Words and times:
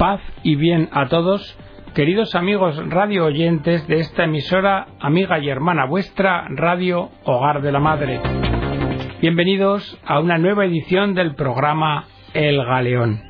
Paz 0.00 0.22
y 0.42 0.56
bien 0.56 0.88
a 0.92 1.08
todos, 1.08 1.58
queridos 1.94 2.34
amigos 2.34 2.74
radio 2.88 3.26
oyentes 3.26 3.86
de 3.86 4.00
esta 4.00 4.24
emisora, 4.24 4.86
amiga 4.98 5.38
y 5.40 5.50
hermana 5.50 5.84
vuestra, 5.84 6.46
Radio 6.48 7.10
Hogar 7.24 7.60
de 7.60 7.70
la 7.70 7.80
Madre. 7.80 8.18
Bienvenidos 9.20 10.00
a 10.06 10.20
una 10.20 10.38
nueva 10.38 10.64
edición 10.64 11.12
del 11.12 11.34
programa 11.34 12.06
El 12.32 12.64
Galeón. 12.64 13.20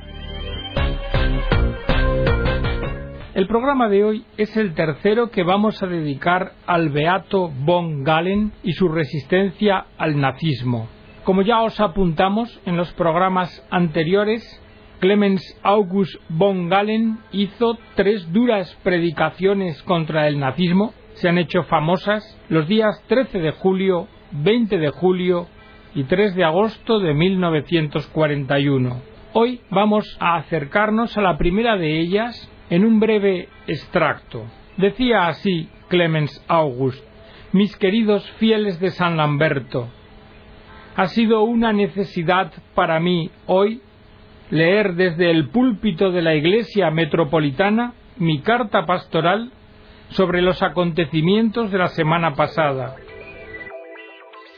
El 3.33 3.47
programa 3.47 3.89
de 3.89 4.05
hoy 4.05 4.25
es 4.37 4.55
el 4.55 4.73
tercero 4.73 5.29
que 5.29 5.43
vamos 5.43 5.83
a 5.83 5.87
dedicar 5.87 6.53
al 6.67 6.87
beato 6.87 7.51
von 7.53 8.05
Galen 8.05 8.53
y 8.63 8.71
su 8.71 8.87
resistencia 8.87 9.87
al 9.97 10.21
nazismo. 10.21 10.87
Como 11.25 11.41
ya 11.41 11.63
os 11.63 11.81
apuntamos 11.81 12.61
en 12.65 12.77
los 12.77 12.93
programas 12.93 13.61
anteriores, 13.69 14.41
Clemens 15.01 15.41
August 15.63 16.13
von 16.29 16.69
Galen 16.69 17.17
hizo 17.31 17.75
tres 17.95 18.31
duras 18.31 18.77
predicaciones 18.83 19.81
contra 19.81 20.27
el 20.27 20.39
nazismo. 20.39 20.93
Se 21.13 21.27
han 21.27 21.39
hecho 21.39 21.63
famosas 21.63 22.39
los 22.49 22.67
días 22.67 23.03
13 23.07 23.39
de 23.39 23.49
julio, 23.49 24.07
20 24.31 24.77
de 24.77 24.89
julio 24.91 25.47
y 25.95 26.03
3 26.03 26.35
de 26.35 26.43
agosto 26.43 26.99
de 26.99 27.15
1941. 27.15 29.01
Hoy 29.33 29.61
vamos 29.71 30.05
a 30.19 30.35
acercarnos 30.35 31.17
a 31.17 31.21
la 31.21 31.35
primera 31.35 31.77
de 31.77 31.99
ellas 31.99 32.47
en 32.69 32.85
un 32.85 32.99
breve 32.99 33.49
extracto. 33.65 34.45
Decía 34.77 35.25
así 35.25 35.67
Clemens 35.87 36.45
August, 36.47 37.03
mis 37.53 37.75
queridos 37.75 38.29
fieles 38.33 38.79
de 38.79 38.91
San 38.91 39.17
Lamberto, 39.17 39.89
ha 40.95 41.07
sido 41.07 41.41
una 41.41 41.73
necesidad 41.73 42.53
para 42.75 42.99
mí 42.99 43.31
hoy 43.47 43.81
leer 44.51 44.95
desde 44.95 45.31
el 45.31 45.49
púlpito 45.49 46.11
de 46.11 46.21
la 46.21 46.35
Iglesia 46.35 46.91
Metropolitana 46.91 47.93
mi 48.17 48.41
carta 48.41 48.85
pastoral 48.85 49.51
sobre 50.09 50.41
los 50.41 50.61
acontecimientos 50.61 51.71
de 51.71 51.77
la 51.77 51.87
semana 51.87 52.35
pasada. 52.35 52.97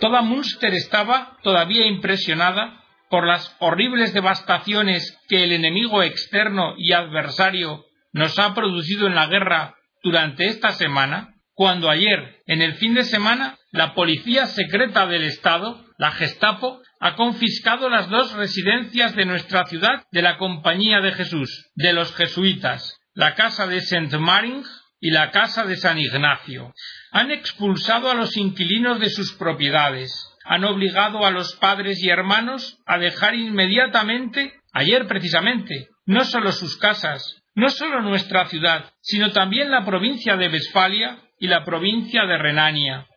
Toda 0.01 0.21
Munster 0.21 0.73
estaba 0.73 1.37
todavía 1.43 1.85
impresionada 1.85 2.83
por 3.09 3.27
las 3.27 3.55
horribles 3.59 4.13
devastaciones 4.13 5.17
que 5.29 5.43
el 5.43 5.51
enemigo 5.51 6.01
externo 6.01 6.73
y 6.77 6.91
adversario 6.93 7.85
nos 8.11 8.37
ha 8.39 8.53
producido 8.55 9.07
en 9.07 9.15
la 9.15 9.27
guerra 9.27 9.75
durante 10.01 10.47
esta 10.47 10.71
semana, 10.71 11.35
cuando 11.53 11.89
ayer, 11.89 12.41
en 12.47 12.63
el 12.63 12.73
fin 12.73 12.95
de 12.95 13.03
semana, 13.03 13.55
la 13.73 13.95
Policía 13.95 14.45
Secreta 14.45 15.07
del 15.07 15.23
Estado 15.23 15.83
la 15.97 16.11
Gestapo 16.11 16.79
ha 16.99 17.15
confiscado 17.15 17.89
las 17.89 18.07
dos 18.07 18.31
residencias 18.33 19.15
de 19.15 19.25
nuestra 19.25 19.65
ciudad 19.65 20.05
de 20.11 20.21
la 20.21 20.37
Compañía 20.37 21.01
de 21.01 21.11
Jesús, 21.11 21.71
de 21.73 21.91
los 21.91 22.15
jesuitas, 22.15 22.99
la 23.15 23.33
casa 23.33 23.65
de 23.65 23.81
Saint 23.81 24.13
Maring 24.13 24.63
y 25.01 25.09
la 25.09 25.31
casa 25.31 25.65
de 25.65 25.75
San 25.75 25.97
Ignacio. 25.97 26.71
Han 27.11 27.31
expulsado 27.31 28.11
a 28.11 28.13
los 28.13 28.37
inquilinos 28.37 28.99
de 28.99 29.09
sus 29.09 29.33
propiedades, 29.33 30.13
han 30.45 30.65
obligado 30.65 31.25
a 31.25 31.31
los 31.31 31.55
padres 31.55 31.99
y 32.03 32.09
hermanos 32.09 32.77
a 32.85 32.99
dejar 32.99 33.33
inmediatamente, 33.33 34.53
ayer 34.71 35.07
precisamente, 35.07 35.89
no 36.05 36.25
solo 36.25 36.51
sus 36.51 36.77
casas, 36.77 37.41
no 37.55 37.69
solo 37.69 38.01
nuestra 38.01 38.45
ciudad, 38.45 38.93
sino 39.01 39.31
también 39.31 39.71
la 39.71 39.83
provincia 39.83 40.37
de 40.37 40.49
Westfalia 40.49 41.17
y 41.39 41.47
la 41.47 41.65
provincia 41.65 42.27
de 42.27 42.37
Renania 42.37 43.07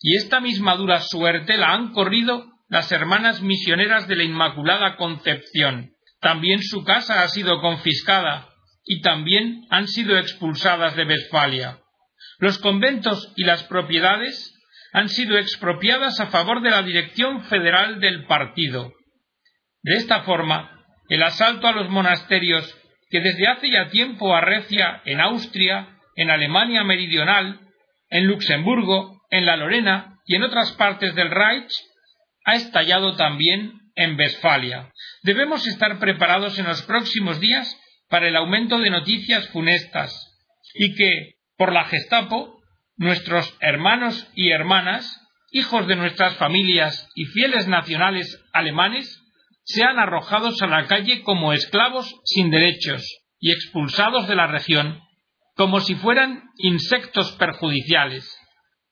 y 0.00 0.16
esta 0.16 0.40
misma 0.40 0.76
dura 0.76 1.00
suerte 1.00 1.56
la 1.56 1.72
han 1.72 1.92
corrido 1.92 2.46
las 2.68 2.90
hermanas 2.92 3.42
misioneras 3.42 4.08
de 4.08 4.16
la 4.16 4.24
Inmaculada 4.24 4.96
Concepción. 4.96 5.92
También 6.20 6.62
su 6.62 6.84
casa 6.84 7.22
ha 7.22 7.28
sido 7.28 7.60
confiscada 7.60 8.48
y 8.84 9.00
también 9.00 9.66
han 9.70 9.86
sido 9.88 10.18
expulsadas 10.18 10.96
de 10.96 11.04
Westfalia. 11.04 11.78
Los 12.38 12.58
conventos 12.58 13.32
y 13.36 13.44
las 13.44 13.64
propiedades 13.64 14.54
han 14.92 15.08
sido 15.08 15.38
expropiadas 15.38 16.20
a 16.20 16.26
favor 16.26 16.62
de 16.62 16.70
la 16.70 16.82
dirección 16.82 17.42
federal 17.44 18.00
del 18.00 18.26
partido. 18.26 18.92
De 19.82 19.94
esta 19.94 20.22
forma, 20.22 20.84
el 21.08 21.22
asalto 21.22 21.68
a 21.68 21.72
los 21.72 21.88
monasterios 21.90 22.74
que 23.10 23.20
desde 23.20 23.46
hace 23.46 23.70
ya 23.70 23.88
tiempo 23.88 24.34
arrecia 24.34 25.02
en 25.04 25.20
Austria, 25.20 25.98
en 26.16 26.30
Alemania 26.30 26.82
Meridional, 26.82 27.60
en 28.10 28.26
Luxemburgo, 28.26 29.15
en 29.30 29.46
la 29.46 29.56
Lorena 29.56 30.18
y 30.26 30.36
en 30.36 30.42
otras 30.42 30.72
partes 30.72 31.14
del 31.14 31.30
Reich, 31.30 31.70
ha 32.44 32.54
estallado 32.54 33.16
también 33.16 33.72
en 33.94 34.16
Westfalia. 34.16 34.92
Debemos 35.22 35.66
estar 35.66 35.98
preparados 35.98 36.58
en 36.58 36.66
los 36.66 36.82
próximos 36.82 37.40
días 37.40 37.76
para 38.08 38.28
el 38.28 38.36
aumento 38.36 38.78
de 38.78 38.90
noticias 38.90 39.48
funestas 39.48 40.12
y 40.74 40.94
que, 40.94 41.34
por 41.56 41.72
la 41.72 41.84
Gestapo, 41.84 42.60
nuestros 42.96 43.56
hermanos 43.60 44.30
y 44.34 44.50
hermanas, 44.50 45.22
hijos 45.50 45.86
de 45.86 45.96
nuestras 45.96 46.36
familias 46.36 47.08
y 47.14 47.24
fieles 47.26 47.66
nacionales 47.66 48.44
alemanes, 48.52 49.22
sean 49.64 49.98
arrojados 49.98 50.62
a 50.62 50.66
la 50.66 50.86
calle 50.86 51.22
como 51.22 51.52
esclavos 51.52 52.14
sin 52.24 52.50
derechos 52.50 53.02
y 53.40 53.50
expulsados 53.50 54.28
de 54.28 54.36
la 54.36 54.46
región 54.46 55.00
como 55.56 55.80
si 55.80 55.94
fueran 55.94 56.50
insectos 56.58 57.32
perjudiciales. 57.32 58.35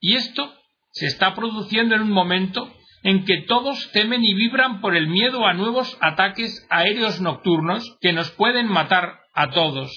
Y 0.05 0.17
esto 0.17 0.53
se 0.91 1.07
está 1.07 1.35
produciendo 1.35 1.95
en 1.95 2.03
un 2.03 2.11
momento 2.11 2.71
en 3.05 3.25
que 3.25 3.41
todos 3.49 3.91
temen 3.93 4.23
y 4.23 4.35
vibran 4.35 4.83
por 4.83 4.95
el 4.95 5.07
miedo 5.07 5.47
a 5.47 5.55
nuevos 5.55 5.97
ataques 6.03 6.67
aéreos 6.69 7.23
nocturnos 7.23 7.97
que 8.03 8.13
nos 8.13 8.31
pueden 8.33 8.69
matar 8.69 9.21
a 9.33 9.49
todos. 9.49 9.91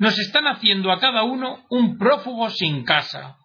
Nos 0.00 0.18
están 0.18 0.48
haciendo 0.48 0.90
a 0.90 0.98
cada 0.98 1.22
uno 1.22 1.64
un 1.70 1.98
prófugo 1.98 2.50
sin 2.50 2.82
casa. 2.82 3.36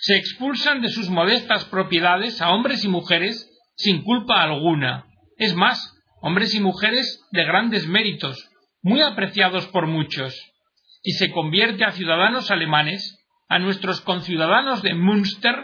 Se 0.00 0.16
expulsan 0.16 0.80
de 0.80 0.88
sus 0.88 1.10
modestas 1.10 1.66
propiedades 1.66 2.40
a 2.40 2.48
hombres 2.48 2.82
y 2.82 2.88
mujeres 2.88 3.46
sin 3.76 4.02
culpa 4.04 4.42
alguna. 4.42 5.04
Es 5.36 5.54
más, 5.54 5.94
hombres 6.22 6.54
y 6.54 6.60
mujeres 6.60 7.20
de 7.30 7.44
grandes 7.44 7.86
méritos, 7.86 8.42
muy 8.80 9.02
apreciados 9.02 9.66
por 9.66 9.86
muchos. 9.86 10.34
Y 11.02 11.12
se 11.12 11.30
convierte 11.30 11.84
a 11.84 11.92
ciudadanos 11.92 12.50
alemanes 12.50 13.17
a 13.48 13.58
nuestros 13.58 14.00
conciudadanos 14.00 14.82
de 14.82 14.94
Münster 14.94 15.54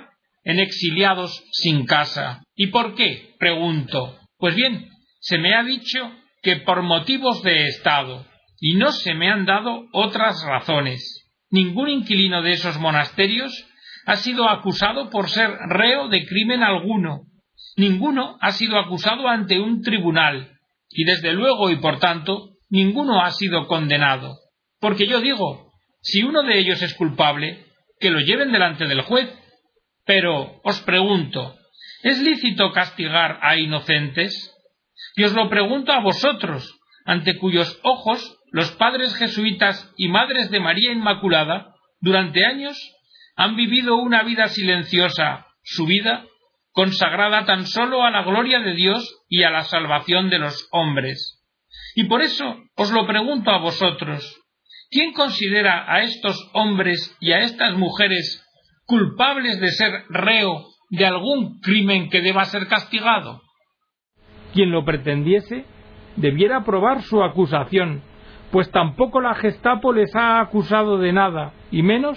en 0.43 0.59
exiliados 0.59 1.45
sin 1.53 1.87
casa. 1.87 2.43
¿Y 2.55 2.69
por 2.69 2.95
qué? 2.95 3.34
pregunto. 3.39 4.19
Pues 4.39 4.55
bien, 4.55 4.91
se 5.21 5.39
me 5.39 5.55
ha 5.55 5.62
dicho 5.62 6.12
que 6.43 6.56
por 6.56 6.83
motivos 6.83 7.43
de 7.43 7.67
Estado, 7.67 8.27
y 8.61 8.75
no 8.75 8.93
se 8.93 9.15
me 9.15 9.31
han 9.31 9.47
dado 9.47 9.87
otras 9.93 10.43
razones. 10.47 11.31
Ningún 11.50 11.89
inquilino 11.89 12.43
de 12.43 12.53
esos 12.53 12.78
monasterios 12.78 13.67
ha 14.06 14.17
sido 14.17 14.49
acusado 14.49 15.11
por 15.11 15.31
ser 15.31 15.50
reo 15.69 16.09
de 16.09 16.27
crimen 16.27 16.62
alguno. 16.62 17.23
Ninguno 17.77 18.37
ha 18.41 18.53
sido 18.53 18.78
acusado 18.78 19.28
ante 19.28 19.59
un 19.59 19.83
tribunal, 19.83 20.59
y 20.91 21.05
desde 21.05 21.33
luego 21.33 21.71
y 21.71 21.77
por 21.77 21.99
tanto, 21.99 22.50
ninguno 22.69 23.23
ha 23.23 23.31
sido 23.31 23.67
condenado. 23.67 24.37
Porque 24.81 25.06
yo 25.06 25.21
digo, 25.21 25.73
si 26.03 26.23
uno 26.23 26.43
de 26.43 26.59
ellos 26.59 26.83
es 26.83 26.94
culpable, 26.94 27.64
que 27.99 28.10
lo 28.10 28.21
lleven 28.21 28.53
delante 28.53 28.87
del 28.87 29.03
juez. 29.03 29.32
Pero 30.05 30.60
os 30.62 30.81
pregunto, 30.82 31.56
¿es 32.03 32.21
lícito 32.21 32.72
castigar 32.72 33.38
a 33.43 33.56
inocentes? 33.56 34.55
Y 35.16 35.25
os 35.25 35.32
lo 35.32 35.49
pregunto 35.49 35.93
a 35.93 36.00
vosotros, 36.00 36.78
ante 37.05 37.38
cuyos 37.38 37.81
ojos 37.82 38.38
los 38.50 38.72
padres 38.72 39.15
jesuitas 39.16 39.93
y 39.97 40.09
madres 40.09 40.50
de 40.50 40.60
María 40.60 40.93
Inmaculada 40.93 41.75
durante 42.00 42.44
años 42.44 42.77
han 43.37 43.56
vivido 43.56 43.97
una 43.97 44.22
vida 44.22 44.47
silenciosa, 44.49 45.47
su 45.62 45.87
vida 45.87 46.25
consagrada 46.72 47.47
tan 47.47 47.66
solo 47.66 48.05
a 48.05 48.11
la 48.11 48.22
gloria 48.22 48.61
de 48.61 48.75
Dios 48.75 49.25
y 49.28 49.44
a 49.44 49.50
la 49.50 49.65
salvación 49.65 50.28
de 50.28 50.38
los 50.38 50.69
hombres. 50.72 51.41
Y 51.94 52.05
por 52.05 52.22
eso 52.22 52.59
os 52.76 52.91
lo 52.91 53.06
pregunto 53.06 53.50
a 53.50 53.59
vosotros, 53.59 54.40
¿Quién 54.94 55.12
considera 55.12 55.93
a 55.93 56.02
estos 56.02 56.37
hombres 56.52 57.17
y 57.19 57.32
a 57.32 57.41
estas 57.41 57.76
mujeres 57.76 58.46
culpables 58.87 59.58
de 59.58 59.73
ser 59.73 59.91
reo 60.08 60.67
de 60.88 61.05
algún 61.05 61.58
crimen 61.58 62.11
que 62.11 62.20
deba 62.20 62.44
ser 62.44 62.69
castigado? 62.69 63.43
Quien 64.52 64.70
lo 64.70 64.85
pretendiese 64.85 65.64
debiera 66.14 66.62
probar 66.62 67.02
su 67.02 67.25
acusación, 67.25 68.02
pues 68.52 68.70
tampoco 68.70 69.20
la 69.20 69.35
Gestapo 69.35 69.93
les 69.93 70.14
ha 70.14 70.38
acusado 70.38 70.99
de 70.99 71.12
nada, 71.12 71.52
y 71.73 71.82
menos 71.82 72.17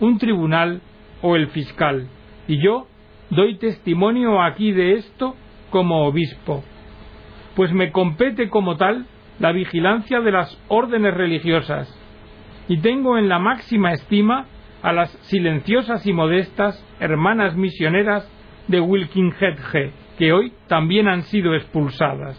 un 0.00 0.18
tribunal 0.18 0.82
o 1.22 1.36
el 1.36 1.46
fiscal. 1.50 2.08
Y 2.48 2.60
yo 2.60 2.88
doy 3.30 3.58
testimonio 3.58 4.42
aquí 4.42 4.72
de 4.72 4.94
esto 4.94 5.36
como 5.70 6.04
obispo, 6.04 6.64
pues 7.54 7.72
me 7.72 7.92
compete 7.92 8.48
como 8.48 8.76
tal 8.76 9.06
la 9.38 9.52
vigilancia 9.52 10.18
de 10.20 10.32
las 10.32 10.60
órdenes 10.66 11.14
religiosas, 11.14 11.94
y 12.68 12.78
tengo 12.78 13.18
en 13.18 13.28
la 13.28 13.38
máxima 13.38 13.92
estima 13.92 14.46
a 14.82 14.92
las 14.92 15.10
silenciosas 15.28 16.06
y 16.06 16.12
modestas 16.12 16.84
hermanas 17.00 17.56
misioneras 17.56 18.30
de 18.68 18.80
Wilkinhead 18.80 19.58
que 20.18 20.32
hoy 20.32 20.52
también 20.66 21.08
han 21.08 21.22
sido 21.22 21.54
expulsadas. 21.54 22.36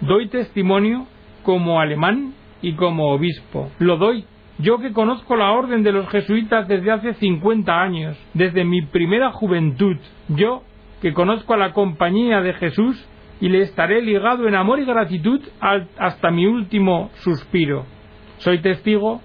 Doy 0.00 0.28
testimonio 0.28 1.06
como 1.42 1.80
alemán 1.80 2.34
y 2.60 2.74
como 2.74 3.12
obispo. 3.12 3.70
Lo 3.78 3.96
doy 3.96 4.24
yo 4.58 4.78
que 4.78 4.92
conozco 4.92 5.36
la 5.36 5.52
orden 5.52 5.82
de 5.82 5.92
los 5.92 6.08
jesuitas 6.08 6.68
desde 6.68 6.90
hace 6.90 7.14
cincuenta 7.14 7.82
años, 7.82 8.16
desde 8.34 8.64
mi 8.64 8.82
primera 8.82 9.32
juventud, 9.32 9.96
yo 10.28 10.62
que 11.02 11.12
conozco 11.12 11.54
a 11.54 11.58
la 11.58 11.72
compañía 11.72 12.40
de 12.40 12.54
Jesús 12.54 13.08
y 13.40 13.48
le 13.48 13.60
estaré 13.60 14.00
ligado 14.00 14.46
en 14.46 14.54
amor 14.54 14.78
y 14.78 14.84
gratitud 14.84 15.40
hasta 15.60 16.30
mi 16.30 16.46
último 16.46 17.10
suspiro. 17.16 17.84
Soy 18.38 18.60
testigo 18.60 19.20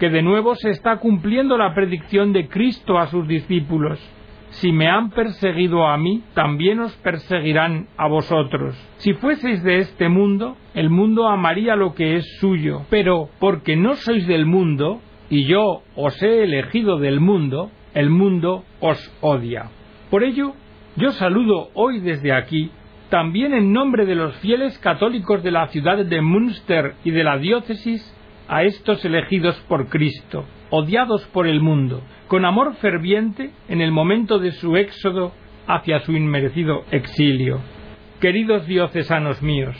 que 0.00 0.08
de 0.08 0.22
nuevo 0.22 0.54
se 0.54 0.70
está 0.70 0.96
cumpliendo 0.96 1.58
la 1.58 1.74
predicción 1.74 2.32
de 2.32 2.48
Cristo 2.48 2.98
a 2.98 3.08
sus 3.08 3.28
discípulos. 3.28 4.00
Si 4.48 4.72
me 4.72 4.88
han 4.88 5.10
perseguido 5.10 5.86
a 5.86 5.98
mí, 5.98 6.22
también 6.32 6.80
os 6.80 6.96
perseguirán 6.96 7.86
a 7.98 8.08
vosotros. 8.08 8.74
Si 8.96 9.12
fueseis 9.12 9.62
de 9.62 9.76
este 9.76 10.08
mundo, 10.08 10.56
el 10.74 10.88
mundo 10.88 11.28
amaría 11.28 11.76
lo 11.76 11.94
que 11.94 12.16
es 12.16 12.38
suyo. 12.40 12.86
Pero 12.88 13.28
porque 13.38 13.76
no 13.76 13.94
sois 13.94 14.26
del 14.26 14.46
mundo, 14.46 15.00
y 15.28 15.44
yo 15.44 15.82
os 15.94 16.20
he 16.22 16.44
elegido 16.44 16.98
del 16.98 17.20
mundo, 17.20 17.70
el 17.92 18.08
mundo 18.08 18.64
os 18.80 18.98
odia. 19.20 19.66
Por 20.08 20.24
ello, 20.24 20.54
yo 20.96 21.12
saludo 21.12 21.68
hoy 21.74 22.00
desde 22.00 22.32
aquí, 22.32 22.70
también 23.10 23.52
en 23.52 23.72
nombre 23.72 24.06
de 24.06 24.14
los 24.14 24.34
fieles 24.38 24.78
católicos 24.78 25.42
de 25.42 25.50
la 25.50 25.68
ciudad 25.68 26.04
de 26.04 26.20
Münster 26.22 26.94
y 27.04 27.10
de 27.10 27.22
la 27.22 27.36
diócesis, 27.36 28.16
a 28.50 28.64
estos 28.64 29.04
elegidos 29.04 29.54
por 29.68 29.88
Cristo, 29.88 30.44
odiados 30.70 31.24
por 31.28 31.46
el 31.46 31.60
mundo, 31.60 32.02
con 32.26 32.44
amor 32.44 32.74
ferviente 32.74 33.52
en 33.68 33.80
el 33.80 33.92
momento 33.92 34.40
de 34.40 34.50
su 34.50 34.76
éxodo 34.76 35.30
hacia 35.68 36.00
su 36.00 36.12
inmerecido 36.12 36.82
exilio. 36.90 37.60
Queridos 38.20 38.66
diocesanos 38.66 39.40
míos, 39.40 39.76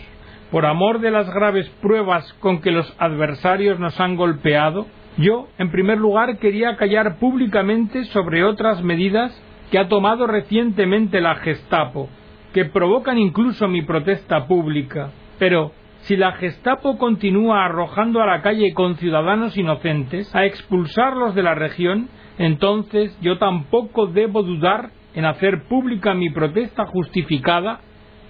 por 0.53 0.67
amor 0.67 1.01
de 1.01 1.11
las 1.11 1.29
graves 1.35 1.69
pruebas 1.83 2.33
con 2.35 2.61
que 2.61 2.71
los 2.71 2.95
adversarios 3.01 3.81
nos 3.81 3.99
han 4.01 4.15
golpeado, 4.15 4.87
yo, 5.17 5.49
en 5.59 5.73
primer 5.73 5.99
lugar, 5.99 6.39
quería 6.39 6.77
callar 6.77 7.19
públicamente 7.19 8.05
sobre 8.05 8.45
otras 8.45 8.85
medidas 8.85 9.33
que 9.73 9.81
ha 9.81 9.89
tomado 9.89 10.29
recientemente 10.29 11.21
la 11.21 11.35
Gestapo, 11.35 12.09
que 12.55 12.67
provocan 12.67 13.19
incluso 13.19 13.67
mi 13.67 13.83
protesta 13.83 14.47
pública. 14.47 15.11
Pero, 15.41 15.73
si 16.03 16.17
la 16.17 16.33
Gestapo 16.33 16.97
continúa 16.99 17.65
arrojando 17.65 18.23
a 18.23 18.27
la 18.27 18.43
calle 18.43 18.73
con 18.73 18.97
ciudadanos 18.97 19.57
inocentes 19.57 20.35
a 20.35 20.45
expulsarlos 20.45 21.35
de 21.35 21.43
la 21.43 21.55
región, 21.55 22.09
entonces 22.39 23.17
yo 23.21 23.39
tampoco 23.39 24.07
debo 24.07 24.43
dudar 24.43 24.91
en 25.15 25.27
hacer 25.27 25.65
pública 25.65 26.15
mi 26.15 26.31
protesta 26.31 26.87
justificada 26.87 27.81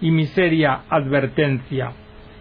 y 0.00 0.10
mi 0.10 0.26
seria 0.26 0.82
advertencia. 0.88 1.92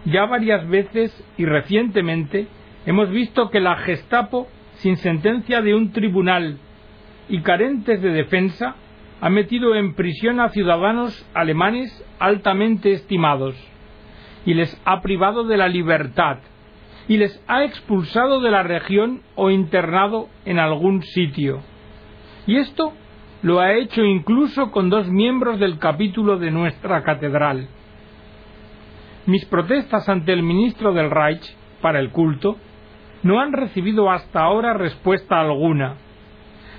Ya 0.04 0.26
varias 0.26 0.68
veces 0.68 1.24
y 1.36 1.44
recientemente 1.44 2.48
hemos 2.86 3.10
visto 3.10 3.50
que 3.50 3.60
la 3.60 3.76
Gestapo, 3.76 4.48
sin 4.74 4.96
sentencia 4.96 5.60
de 5.60 5.74
un 5.74 5.92
tribunal 5.92 6.58
y 7.28 7.40
carentes 7.42 8.02
de 8.02 8.10
defensa, 8.10 8.74
ha 9.20 9.30
metido 9.30 9.76
en 9.76 9.94
prisión 9.94 10.40
a 10.40 10.48
ciudadanos 10.48 11.28
alemanes 11.34 12.04
altamente 12.18 12.92
estimados 12.92 13.69
y 14.46 14.54
les 14.54 14.80
ha 14.84 15.00
privado 15.00 15.44
de 15.44 15.56
la 15.56 15.68
libertad 15.68 16.38
y 17.08 17.16
les 17.16 17.42
ha 17.48 17.64
expulsado 17.64 18.40
de 18.40 18.50
la 18.50 18.62
región 18.62 19.22
o 19.34 19.50
internado 19.50 20.28
en 20.44 20.58
algún 20.58 21.02
sitio. 21.02 21.60
Y 22.46 22.56
esto 22.56 22.92
lo 23.42 23.60
ha 23.60 23.74
hecho 23.74 24.04
incluso 24.04 24.70
con 24.70 24.90
dos 24.90 25.08
miembros 25.08 25.58
del 25.58 25.78
capítulo 25.78 26.38
de 26.38 26.50
nuestra 26.50 27.02
catedral. 27.02 27.68
Mis 29.26 29.44
protestas 29.46 30.08
ante 30.08 30.32
el 30.32 30.42
ministro 30.42 30.92
del 30.92 31.10
Reich 31.10 31.56
para 31.80 31.98
el 31.98 32.10
culto 32.10 32.56
no 33.22 33.40
han 33.40 33.52
recibido 33.52 34.10
hasta 34.10 34.40
ahora 34.40 34.74
respuesta 34.74 35.40
alguna, 35.40 35.96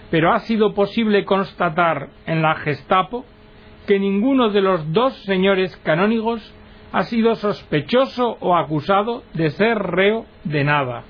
pero 0.09 0.33
ha 0.33 0.39
sido 0.39 0.73
posible 0.73 1.25
constatar 1.25 2.09
en 2.25 2.41
la 2.41 2.55
Gestapo 2.55 3.25
que 3.87 3.99
ninguno 3.99 4.49
de 4.49 4.61
los 4.61 4.91
dos 4.93 5.13
señores 5.23 5.75
canónigos 5.83 6.41
ha 6.91 7.03
sido 7.03 7.35
sospechoso 7.35 8.37
o 8.39 8.55
acusado 8.55 9.23
de 9.33 9.49
ser 9.51 9.77
reo 9.77 10.25
de 10.43 10.63
nada. 10.63 11.03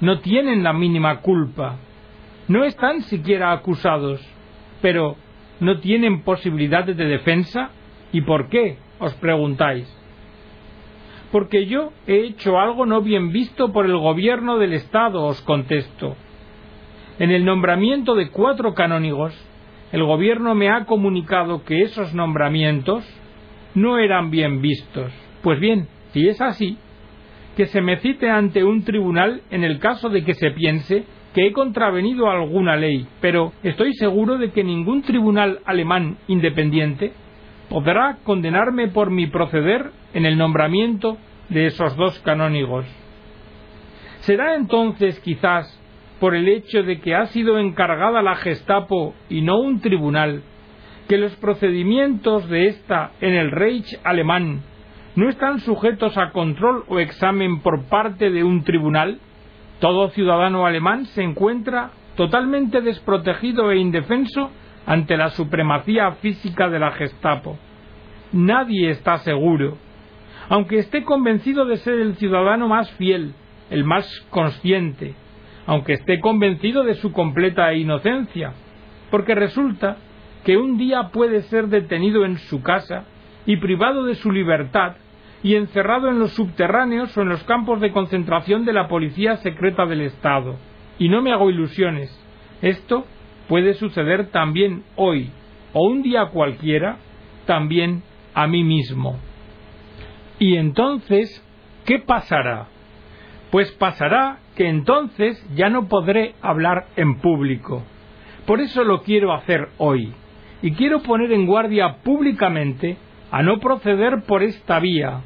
No 0.00 0.20
tienen 0.20 0.62
la 0.62 0.72
mínima 0.72 1.20
culpa. 1.20 1.76
No 2.48 2.64
están 2.64 3.02
siquiera 3.02 3.52
acusados, 3.52 4.20
pero 4.80 5.16
no 5.60 5.80
tienen 5.80 6.22
posibilidades 6.22 6.96
de 6.96 7.06
defensa. 7.06 7.70
¿Y 8.12 8.22
por 8.22 8.48
qué? 8.48 8.78
os 8.98 9.14
preguntáis. 9.14 9.86
Porque 11.32 11.66
yo 11.66 11.92
he 12.06 12.20
hecho 12.20 12.58
algo 12.58 12.86
no 12.86 13.02
bien 13.02 13.32
visto 13.32 13.72
por 13.72 13.86
el 13.86 13.96
gobierno 13.98 14.58
del 14.58 14.72
Estado, 14.72 15.24
os 15.24 15.40
contesto. 15.42 16.16
En 17.18 17.30
el 17.30 17.44
nombramiento 17.44 18.14
de 18.14 18.30
cuatro 18.30 18.74
canónigos, 18.74 19.34
el 19.92 20.04
gobierno 20.04 20.54
me 20.54 20.70
ha 20.70 20.84
comunicado 20.84 21.64
que 21.64 21.82
esos 21.82 22.14
nombramientos 22.14 23.04
no 23.76 23.98
eran 23.98 24.30
bien 24.30 24.60
vistos. 24.60 25.12
Pues 25.42 25.60
bien, 25.60 25.86
si 26.12 26.28
es 26.28 26.40
así, 26.40 26.76
que 27.56 27.66
se 27.66 27.80
me 27.80 27.98
cite 27.98 28.28
ante 28.28 28.64
un 28.64 28.82
tribunal 28.82 29.42
en 29.50 29.62
el 29.62 29.78
caso 29.78 30.08
de 30.08 30.24
que 30.24 30.34
se 30.34 30.50
piense 30.50 31.04
que 31.34 31.46
he 31.46 31.52
contravenido 31.52 32.28
alguna 32.30 32.76
ley, 32.76 33.06
pero 33.20 33.52
estoy 33.62 33.92
seguro 33.94 34.38
de 34.38 34.50
que 34.50 34.64
ningún 34.64 35.02
tribunal 35.02 35.60
alemán 35.66 36.16
independiente 36.26 37.12
podrá 37.68 38.18
condenarme 38.24 38.88
por 38.88 39.10
mi 39.10 39.26
proceder 39.26 39.90
en 40.14 40.24
el 40.24 40.38
nombramiento 40.38 41.18
de 41.50 41.66
esos 41.66 41.94
dos 41.96 42.18
canónigos. 42.20 42.86
¿Será 44.20 44.56
entonces 44.56 45.20
quizás 45.20 45.80
por 46.18 46.34
el 46.34 46.48
hecho 46.48 46.82
de 46.82 47.00
que 47.00 47.14
ha 47.14 47.26
sido 47.26 47.58
encargada 47.58 48.22
la 48.22 48.36
Gestapo 48.36 49.14
y 49.28 49.42
no 49.42 49.58
un 49.58 49.80
tribunal 49.80 50.42
que 51.08 51.18
los 51.18 51.34
procedimientos 51.36 52.48
de 52.48 52.66
esta 52.66 53.12
en 53.20 53.34
el 53.34 53.50
Reich 53.50 53.98
alemán 54.04 54.62
no 55.14 55.28
están 55.28 55.60
sujetos 55.60 56.16
a 56.18 56.30
control 56.30 56.84
o 56.88 56.98
examen 56.98 57.60
por 57.60 57.84
parte 57.84 58.30
de 58.30 58.44
un 58.44 58.64
tribunal, 58.64 59.18
todo 59.80 60.10
ciudadano 60.10 60.66
alemán 60.66 61.06
se 61.06 61.22
encuentra 61.22 61.90
totalmente 62.16 62.80
desprotegido 62.80 63.70
e 63.70 63.78
indefenso 63.78 64.50
ante 64.84 65.16
la 65.16 65.30
supremacía 65.30 66.12
física 66.12 66.68
de 66.68 66.78
la 66.78 66.92
Gestapo. 66.92 67.58
Nadie 68.32 68.90
está 68.90 69.18
seguro, 69.18 69.78
aunque 70.48 70.78
esté 70.78 71.02
convencido 71.04 71.64
de 71.66 71.76
ser 71.78 71.94
el 71.94 72.16
ciudadano 72.16 72.68
más 72.68 72.90
fiel, 72.92 73.34
el 73.70 73.84
más 73.84 74.06
consciente, 74.30 75.14
aunque 75.66 75.94
esté 75.94 76.20
convencido 76.20 76.84
de 76.84 76.94
su 76.94 77.12
completa 77.12 77.72
inocencia, 77.74 78.52
porque 79.10 79.34
resulta 79.34 79.96
que 80.46 80.56
un 80.56 80.78
día 80.78 81.10
puede 81.12 81.42
ser 81.42 81.66
detenido 81.66 82.24
en 82.24 82.38
su 82.38 82.62
casa 82.62 83.02
y 83.46 83.56
privado 83.56 84.04
de 84.04 84.14
su 84.14 84.30
libertad 84.30 84.94
y 85.42 85.56
encerrado 85.56 86.08
en 86.08 86.20
los 86.20 86.34
subterráneos 86.34 87.16
o 87.16 87.22
en 87.22 87.30
los 87.30 87.42
campos 87.42 87.80
de 87.80 87.90
concentración 87.90 88.64
de 88.64 88.72
la 88.72 88.86
policía 88.86 89.38
secreta 89.38 89.86
del 89.86 90.02
Estado. 90.02 90.54
Y 91.00 91.08
no 91.08 91.20
me 91.20 91.32
hago 91.32 91.50
ilusiones. 91.50 92.16
Esto 92.62 93.06
puede 93.48 93.74
suceder 93.74 94.28
también 94.30 94.84
hoy, 94.94 95.30
o 95.72 95.88
un 95.88 96.02
día 96.02 96.26
cualquiera, 96.26 96.98
también 97.44 98.04
a 98.32 98.46
mí 98.46 98.62
mismo. 98.62 99.18
Y 100.38 100.58
entonces, 100.58 101.44
¿qué 101.86 101.98
pasará? 101.98 102.68
Pues 103.50 103.72
pasará 103.72 104.38
que 104.54 104.68
entonces 104.68 105.44
ya 105.56 105.70
no 105.70 105.88
podré 105.88 106.36
hablar 106.40 106.86
en 106.94 107.18
público. 107.18 107.82
Por 108.46 108.60
eso 108.60 108.84
lo 108.84 109.02
quiero 109.02 109.32
hacer 109.32 109.70
hoy 109.78 110.14
y 110.62 110.72
quiero 110.72 111.02
poner 111.02 111.32
en 111.32 111.46
guardia 111.46 111.98
públicamente 112.02 112.96
a 113.30 113.42
no 113.42 113.58
proceder 113.58 114.22
por 114.26 114.42
esta 114.42 114.78
vía, 114.80 115.20